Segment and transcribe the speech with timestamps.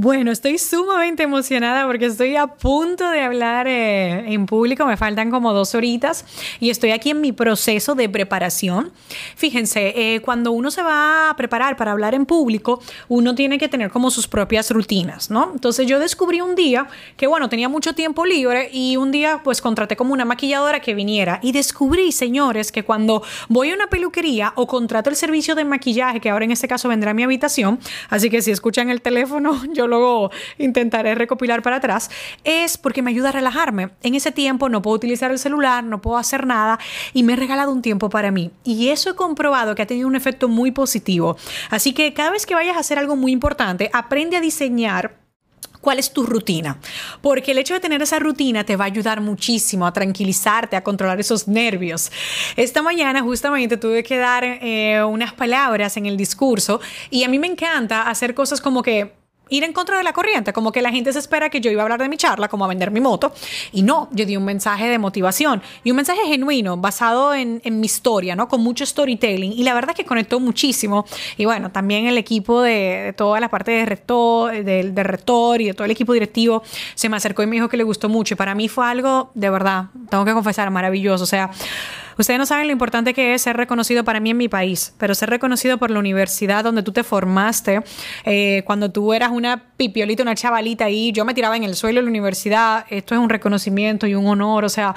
[0.00, 4.86] Bueno, estoy sumamente emocionada porque estoy a punto de hablar eh, en público.
[4.86, 6.24] Me faltan como dos horitas
[6.60, 8.92] y estoy aquí en mi proceso de preparación.
[9.34, 13.68] Fíjense, eh, cuando uno se va a preparar para hablar en público, uno tiene que
[13.68, 15.50] tener como sus propias rutinas, ¿no?
[15.52, 19.60] Entonces yo descubrí un día que, bueno, tenía mucho tiempo libre y un día pues
[19.60, 24.52] contraté como una maquilladora que viniera y descubrí, señores, que cuando voy a una peluquería
[24.54, 27.80] o contrato el servicio de maquillaje, que ahora en este caso vendrá a mi habitación,
[28.10, 32.10] así que si escuchan el teléfono, yo luego intentaré recopilar para atrás,
[32.44, 33.90] es porque me ayuda a relajarme.
[34.02, 36.78] En ese tiempo no puedo utilizar el celular, no puedo hacer nada
[37.12, 38.50] y me he regalado un tiempo para mí.
[38.64, 41.36] Y eso he comprobado que ha tenido un efecto muy positivo.
[41.70, 45.28] Así que cada vez que vayas a hacer algo muy importante, aprende a diseñar
[45.80, 46.78] ¿Cuál es tu rutina?
[47.22, 50.82] Porque el hecho de tener esa rutina te va a ayudar muchísimo a tranquilizarte, a
[50.82, 52.10] controlar esos nervios.
[52.56, 57.38] Esta mañana justamente tuve que dar eh, unas palabras en el discurso y a mí
[57.38, 59.14] me encanta hacer cosas como que
[59.48, 61.82] ir en contra de la corriente, como que la gente se espera que yo iba
[61.82, 63.32] a hablar de mi charla, como a vender mi moto,
[63.72, 67.86] y no, yo di un mensaje de motivación y un mensaje genuino, basado en, mi
[67.86, 68.48] historia, ¿no?
[68.48, 73.14] Con mucho storytelling, y la verdad que conectó muchísimo, y bueno, también el equipo de,
[73.16, 76.62] toda la parte de rector, del de rector y de todo el equipo directivo
[76.94, 79.30] se me acercó y me dijo que le gustó mucho, y para mí fue algo,
[79.34, 81.50] de verdad, tengo que confesar, maravilloso, o sea,
[82.18, 85.14] Ustedes no saben lo importante que es ser reconocido para mí en mi país, pero
[85.14, 87.82] ser reconocido por la universidad donde tú te formaste,
[88.24, 92.00] eh, cuando tú eras una pipiolita, una chavalita ahí, yo me tiraba en el suelo
[92.00, 94.94] de la universidad, esto es un reconocimiento y un honor, o sea,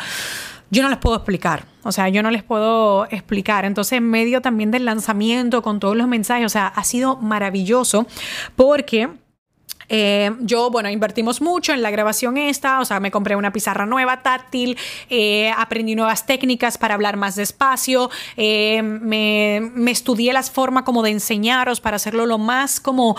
[0.72, 1.66] yo no les puedo explicar.
[1.84, 3.66] O sea, yo no les puedo explicar.
[3.66, 8.08] Entonces, en medio también del lanzamiento, con todos los mensajes, o sea, ha sido maravilloso
[8.56, 9.10] porque
[9.94, 13.86] eh, yo, bueno, invertimos mucho en la grabación esta, o sea, me compré una pizarra
[13.86, 14.78] nueva, táctil,
[15.10, 21.04] eh, aprendí nuevas técnicas para hablar más despacio, eh, me, me, estudié las formas como
[21.04, 23.18] de enseñaros para hacerlo lo más como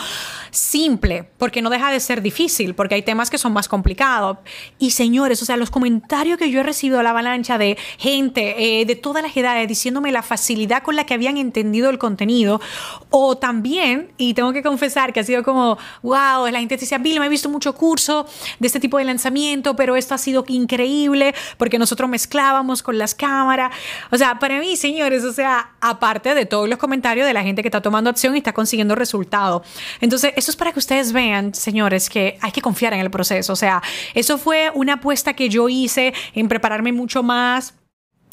[0.50, 4.38] simple, porque no deja de ser difícil, porque hay temas que son más complicados.
[4.78, 8.84] Y señores, o sea, los comentarios que yo he recibido a la avalancha de gente
[8.86, 12.62] de todas las edades diciéndome la facilidad con la que habían entendido el contenido,
[13.10, 16.98] o también, y tengo que confesar que ha sido como, wow, es la gente decía,
[16.98, 18.26] Bill, me he visto mucho curso
[18.58, 23.14] de este tipo de lanzamiento, pero esto ha sido increíble porque nosotros mezclábamos con las
[23.14, 23.72] cámaras.
[24.10, 27.62] O sea, para mí, señores, o sea, aparte de todos los comentarios de la gente
[27.62, 29.62] que está tomando acción y está consiguiendo resultados.
[30.00, 33.52] Entonces, eso es para que ustedes vean, señores, que hay que confiar en el proceso.
[33.52, 33.82] O sea,
[34.14, 37.74] eso fue una apuesta que yo hice en prepararme mucho más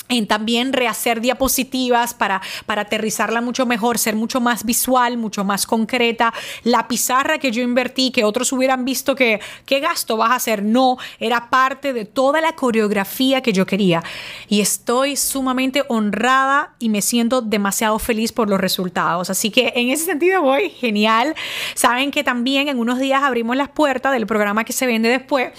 [0.10, 5.68] en también rehacer diapositivas para, para aterrizarla mucho mejor, ser mucho más visual, mucho más
[5.68, 6.34] concreta.
[6.64, 10.64] La pizarra que yo invertí, que otros hubieran visto que, ¿qué gasto vas a hacer?
[10.64, 14.04] No, era parte de toda la coreografía que yo quería.
[14.48, 19.30] Y estoy sumamente honrada y me siento demasiado feliz por los resultados.
[19.30, 21.36] Así que en ese sentido voy genial.
[21.76, 25.52] Saben que también en unos días abrimos las puertas del programa que se vende después.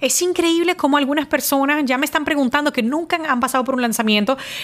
[0.00, 3.82] Es increíble cómo algunas personas ya me están preguntando que nunca han pasado por un
[3.82, 3.97] lanzamiento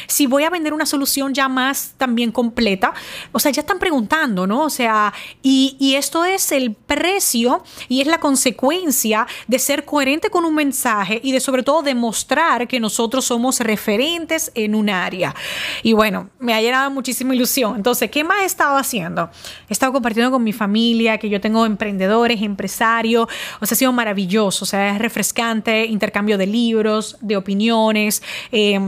[0.06, 2.92] si voy a vender una solución ya más también completa,
[3.32, 4.62] o sea, ya están preguntando, ¿no?
[4.62, 5.12] O sea,
[5.42, 11.20] y, esto es el precio y es la consecuencia de ser coherente con un mensaje
[11.22, 15.34] y de sobre todo demostrar que nosotros somos referentes en un área.
[15.82, 17.76] Y bueno, me ha llenado muchísima ilusión.
[17.76, 19.30] Entonces, ¿qué más he estado haciendo?
[19.68, 23.28] He estado compartiendo con mi familia, que yo tengo emprendedores, empresarios,
[23.60, 28.22] o sea, ha sido maravilloso, o sea, es refrescante, intercambio de libros, de opiniones.
[28.50, 28.80] Eh,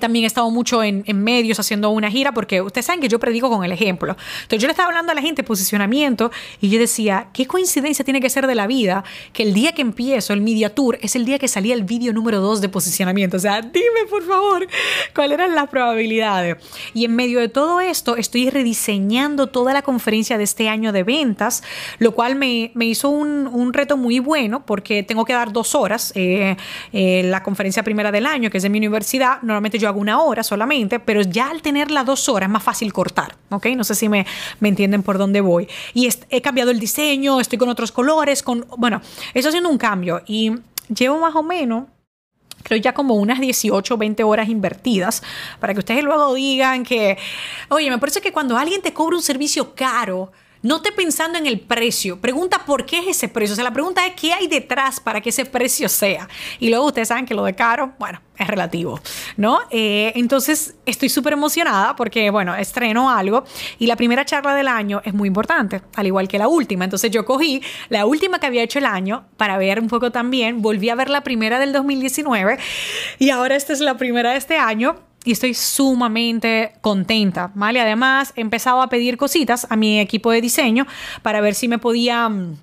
[0.00, 3.48] también he estado mucho en, medios haciendo una gira porque ustedes saben que yo predico
[3.48, 4.16] con el ejemplo.
[4.42, 6.30] Entonces yo le estaba hablando a la gente de posicionamiento
[6.60, 9.82] y yo decía, ¿qué coincidencia tiene que ser de la vida que el día que
[9.82, 13.36] empiezo el Media Tour es el día que salía el vídeo número 2 de posicionamiento?
[13.36, 14.66] O sea, dime por favor
[15.14, 16.56] cuáles eran las probabilidades.
[16.92, 21.04] Y en medio de todo esto estoy rediseñando toda la conferencia de este año de
[21.04, 21.62] ventas,
[21.98, 26.12] lo cual me, hizo un, reto muy bueno porque tengo que dar dos horas.
[26.14, 26.56] Eh,
[26.92, 30.20] eh, la conferencia primera del año, que es de mi universidad, normalmente yo hago una
[30.20, 33.66] hora solamente, pero ya al tener las dos horas es más fácil cortar, ¿ok?
[33.76, 34.26] No sé si me,
[34.60, 35.68] me entienden por dónde voy.
[35.94, 39.00] Y he cambiado el diseño, estoy con otros colores, con, bueno,
[39.34, 40.52] eso haciendo un cambio y
[40.88, 41.84] llevo más o menos
[42.62, 45.22] creo ya como unas 18 20 horas invertidas
[45.60, 47.16] para que ustedes luego digan que,
[47.68, 51.46] oye, me parece que cuando alguien te cobra un servicio caro, no esté pensando en
[51.46, 52.20] el precio.
[52.20, 53.52] Pregunta por qué es ese precio.
[53.52, 56.28] O sea, la pregunta es qué hay detrás para que ese precio sea.
[56.58, 59.00] Y luego ustedes saben que lo de caro, bueno, es relativo,
[59.36, 59.60] ¿no?
[59.70, 63.44] Eh, entonces estoy súper emocionada porque, bueno, estreno algo
[63.78, 66.84] y la primera charla del año es muy importante, al igual que la última.
[66.84, 70.62] Entonces yo cogí la última que había hecho el año para ver un poco también,
[70.62, 72.58] volví a ver la primera del 2019
[73.18, 74.96] y ahora esta es la primera de este año
[75.26, 77.80] y estoy sumamente contenta, ¿vale?
[77.80, 80.86] Además, he empezado a pedir cositas a mi equipo de diseño
[81.22, 82.56] para ver si me podía mm,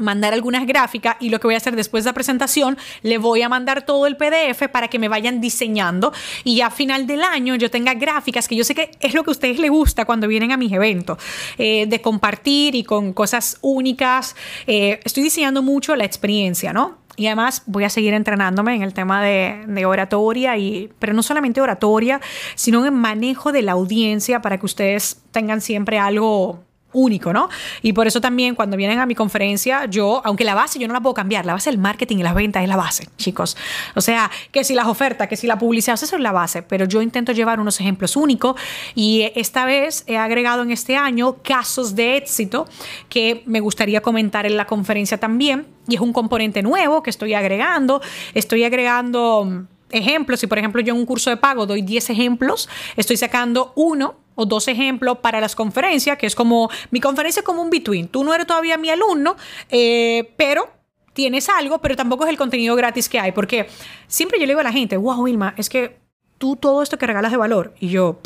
[0.00, 3.42] mandar algunas gráficas y lo que voy a hacer después de la presentación, le voy
[3.42, 6.12] a mandar todo el PDF para que me vayan diseñando
[6.44, 9.30] y a final del año yo tenga gráficas que yo sé que es lo que
[9.30, 11.18] a ustedes les gusta cuando vienen a mis eventos,
[11.58, 14.34] eh, de compartir y con cosas únicas.
[14.66, 16.98] Eh, estoy diseñando mucho la experiencia, ¿no?
[17.18, 21.60] Y además voy a seguir entrenándome en el tema de, oratoria, y, pero no solamente
[21.60, 22.20] oratoria,
[22.54, 26.60] sino en manejo de la audiencia para que ustedes tengan siempre algo
[26.92, 27.48] único, ¿no?
[27.82, 30.94] Y por eso también cuando vienen a mi conferencia, yo, aunque la base yo no
[30.94, 33.56] la puedo cambiar, la base del marketing y las ventas es la base, chicos.
[33.94, 36.86] O sea, que si las ofertas, que si la publicidad, eso es la base, pero
[36.86, 38.56] yo intento llevar unos ejemplos únicos
[38.94, 42.66] y esta vez he agregado en este año casos de éxito
[43.08, 47.34] que me gustaría comentar en la conferencia también y es un componente nuevo que estoy
[47.34, 48.00] agregando,
[48.34, 52.10] estoy agregando mm, ejemplos, si por ejemplo yo en un curso de pago doy 10
[52.10, 57.40] ejemplos, estoy sacando uno o dos ejemplos para las conferencias, que es como mi conferencia
[57.40, 58.06] es como un between.
[58.06, 59.36] Tú no eres todavía mi alumno,
[59.68, 60.70] eh, pero
[61.12, 63.68] tienes algo, pero tampoco es el contenido gratis que hay, porque
[64.06, 65.98] siempre yo le digo a la gente, wow, Wilma, es que
[66.38, 68.20] tú todo esto que regalas de valor, y yo,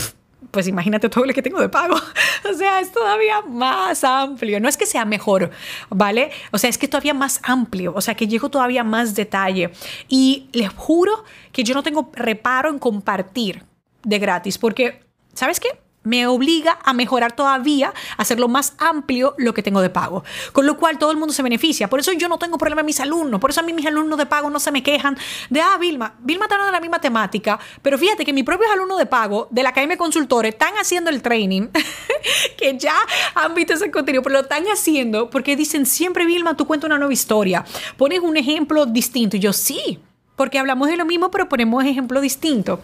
[0.51, 1.95] pues imagínate todo lo que tengo de pago.
[2.51, 4.61] o sea, es todavía más amplio.
[4.61, 5.51] No es que sea mejor,
[5.89, 6.31] ¿vale?
[6.51, 7.95] O sea, es que todavía más amplio.
[7.97, 9.71] O sea, que llego todavía más detalle.
[10.09, 13.65] Y les juro que yo no tengo reparo en compartir
[14.05, 15.01] de gratis, porque,
[15.33, 15.82] ¿sabes qué?
[16.05, 20.25] Me obliga a mejorar todavía, a hacerlo más amplio lo que tengo de pago.
[20.53, 21.89] Con lo cual todo el mundo se beneficia.
[21.89, 23.41] Por eso yo no tengo problema en mis alumnos.
[23.41, 25.17] Por eso a mí mis alumnos de pago no se me quejan
[25.51, 27.59] de, ah, Vilma, Vilma está de la misma temática.
[27.83, 31.23] Pero fíjate que mis propios alumnos de pago de la Academia Consultores están haciendo el
[31.23, 31.69] training,
[32.57, 32.95] que ya
[33.35, 36.99] han visto ese contenido, pero lo están haciendo porque dicen siempre, Vilma, tú cuentas una
[36.99, 37.65] nueva historia.
[37.97, 39.37] Pones un ejemplo distinto.
[39.37, 40.01] Y yo, sí,
[40.43, 42.81] porque hablamos de lo mismo, pero ponemos ejemplo distinto.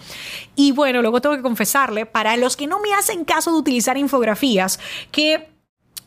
[0.54, 3.96] Y bueno, luego tengo que confesarle, para los que no me hacen caso de utilizar
[3.96, 4.78] infografías,
[5.10, 5.48] que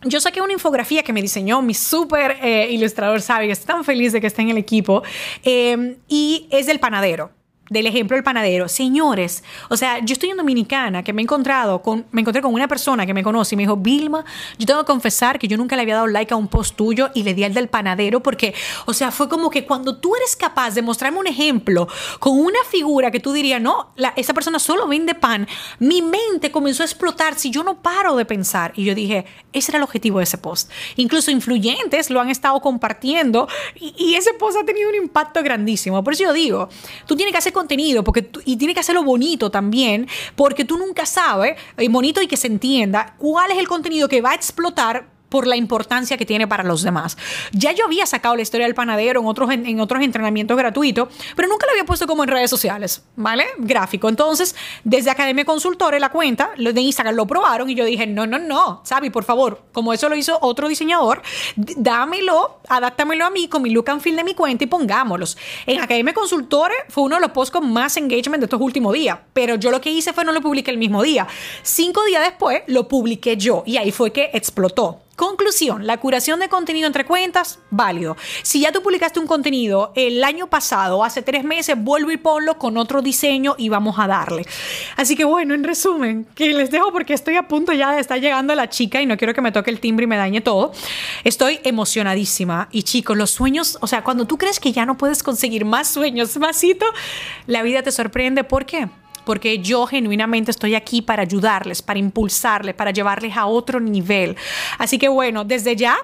[0.06, 4.14] yo saqué una infografía que me diseñó mi súper eh, ilustrador sabio, estoy tan feliz
[4.14, 5.04] de que esté en el equipo,
[5.44, 7.32] eh, y es del panadero
[7.72, 8.68] del ejemplo del panadero.
[8.68, 12.54] Señores, o sea, yo estoy en Dominicana, que me he encontrado con, me encontré con
[12.54, 14.26] una persona que me conoce y me dijo, Vilma,
[14.60, 17.12] yo tengo que confesar que yo nunca le había dado like a un post tuyo
[17.14, 18.54] y le di al del panadero porque,
[18.88, 21.88] o sea, fue como que cuando tú eres capaz de mostrarme un ejemplo
[22.20, 25.48] con una figura que tú dirías, no, esa persona solo vende pan,
[25.80, 28.74] mi mente comenzó a explotar si yo no paro de pensar.
[28.76, 30.70] Y yo dije, ese era el objetivo de ese post.
[30.98, 36.04] Incluso influyentes lo han estado compartiendo y, y ese post ha tenido un impacto grandísimo.
[36.04, 36.68] Por eso yo digo,
[37.06, 41.06] tú tienes que hacer contenido porque y tiene que hacerlo bonito también, porque tú nunca
[41.06, 45.06] sabes, y bonito y que se entienda, cuál es el contenido que va a explotar
[45.32, 47.18] por la importancia que tiene para los demás.
[47.54, 51.08] Ya yo había sacado la historia del panadero en otros, en, otros entrenamientos gratuitos,
[51.38, 53.46] pero nunca lo había puesto como en redes sociales, ¿vale?
[53.58, 54.10] Gráfico.
[54.10, 58.40] Entonces, desde Academia Consultores, la cuenta de Instagram lo probaron y yo dije, no, no,
[58.40, 61.22] no, Sabi, por favor, como eso lo hizo otro diseñador,
[61.56, 65.38] dámelo, adáptamelo a mí con mi look and feel de mi cuenta y pongámoslos.
[65.66, 69.18] En Academia Consultores fue uno de los posts con más engagement de estos últimos días,
[69.32, 71.26] pero yo lo que hice fue no lo publiqué el mismo día.
[71.64, 75.00] Cinco días después lo publiqué yo y ahí fue que explotó.
[75.16, 78.18] Conclusión, la curación de contenido entre cuentas, válido.
[78.44, 82.58] Si ya tú publicaste un contenido el año pasado, hace tres meses, vuelvo y ponlo
[82.58, 84.46] con otro diseño y vamos a darle.
[84.96, 88.20] Así que bueno, en resumen, que les dejo porque estoy a punto ya de estar
[88.20, 90.72] llegando la chica y no quiero que me toque el timbre y me dañe todo.
[91.24, 92.70] Estoy emocionadísima.
[92.72, 95.88] Y chicos, los sueños, o sea, cuando tú crees que ya no puedes conseguir más
[95.88, 96.86] sueños, masito,
[97.48, 98.44] la vida te sorprende.
[98.44, 98.88] ¿Por qué?
[99.26, 104.36] Porque yo genuinamente estoy aquí para ayudarles, para impulsarles, para llevarles a otro nivel.
[104.78, 105.98] Así que bueno, desde ya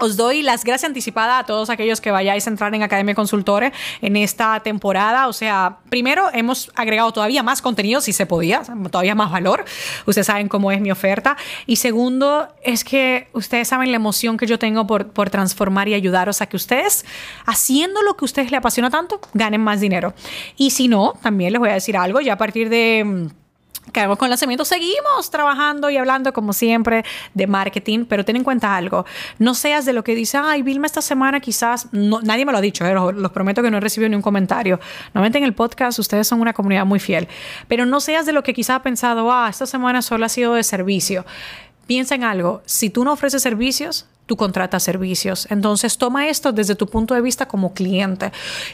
[0.00, 3.72] os doy las gracias anticipadas a todos aquellos que vayáis a entrar en Academia Consultores
[4.00, 5.28] en esta temporada.
[5.28, 9.64] O sea, primero hemos agregado todavía más contenido, si se podía, todavía más valor.
[10.06, 11.36] Ustedes saben cómo es mi oferta.
[11.66, 15.94] Y segundo, es que ustedes saben la emoción que yo tengo por, por transformar y
[15.94, 17.04] ayudaros a que ustedes,
[17.46, 20.14] haciendo lo que a ustedes les apasiona tanto, ganen más dinero.
[20.56, 23.30] Y si no, también les voy a decir algo, ya a partir de
[23.92, 27.04] Caemos con lanzamiento, seguimos trabajando y hablando como siempre
[27.34, 29.04] de marketing, pero ten en cuenta algo,
[29.38, 32.60] no seas de lo que dice, ay, Vilma esta semana quizás, nadie me lo ha
[32.60, 34.80] dicho, eh, los, prometo que no he recibido ni un comentario.
[35.14, 37.28] Normalmente en el podcast ustedes son una comunidad muy fiel,
[37.68, 40.54] pero no seas de lo que quizás ha pensado, ah, esta semana solo ha sido
[40.54, 41.24] de servicio
[41.90, 45.48] piensa en algo, si tú no ofreces servicios, tú contratas servicios.
[45.50, 48.30] Entonces, toma esto desde tu punto de vista como cliente.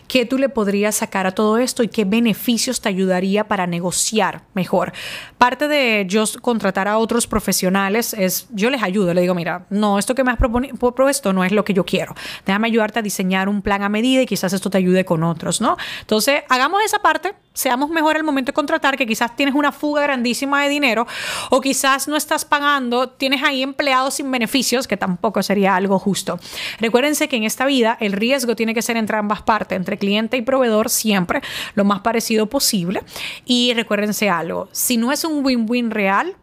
[0.07, 4.43] ¿Qué tú le podrías sacar a todo esto y qué beneficios te ayudaría para negociar
[4.53, 4.93] mejor?
[5.39, 9.99] Parte de yo contratar a otros profesionales es, yo les ayudo, le digo, mira, no,
[9.99, 12.15] esto que me has propuesto no es lo que yo quiero.
[12.45, 15.63] Déjame ayudarte a diseñar un plan a medida y quizás esto te ayude con otros,
[15.63, 15.79] ¿no?
[16.03, 20.03] Entonces, hagamos esa parte seamos mejor al momento de contratar, que quizás tienes una fuga
[20.03, 21.07] grandísima de dinero
[21.51, 26.39] o quizás no estás pagando, tienes ahí empleados sin beneficios, que tampoco sería algo justo.
[26.79, 30.37] Recuérdense que en esta vida el riesgo tiene que ser entre ambas partes, entre cliente
[30.37, 31.41] y proveedor siempre
[31.75, 33.03] lo más parecido posible.
[33.45, 36.37] Y recuérdense algo, si no es un win-win real,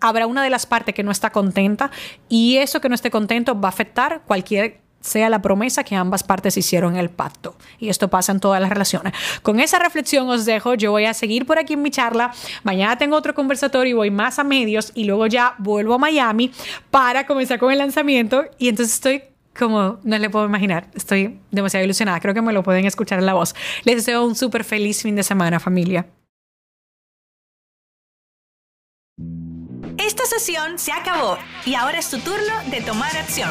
[0.00, 1.90] habrá una de las partes que no está contenta
[2.28, 6.22] y eso que no esté contento va a afectar cualquier sea la promesa que ambas
[6.22, 7.56] partes hicieron en el pacto.
[7.78, 9.12] Y esto pasa en todas las relaciones.
[9.42, 12.32] Con esa reflexión os dejo, yo voy a seguir por aquí en mi charla.
[12.62, 16.52] Mañana tengo otro conversatorio y voy más a medios y luego ya vuelvo a Miami
[16.90, 19.22] para comenzar con el lanzamiento y entonces estoy
[19.58, 23.26] como no le puedo imaginar, estoy demasiado ilusionada, creo que me lo pueden escuchar en
[23.26, 23.56] la voz.
[23.84, 26.06] Les deseo un súper feliz fin de semana familia.
[29.98, 33.50] Esta sesión se acabó y ahora es tu turno de tomar acción.